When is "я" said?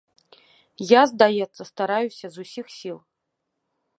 0.91-1.01